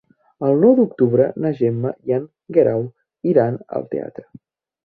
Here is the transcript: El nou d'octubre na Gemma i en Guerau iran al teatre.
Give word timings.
El 0.45 0.55
nou 0.63 0.71
d'octubre 0.79 1.27
na 1.45 1.51
Gemma 1.59 1.93
i 2.11 2.17
en 2.17 2.27
Guerau 2.57 2.89
iran 3.35 3.63
al 3.81 3.87
teatre. 3.93 4.31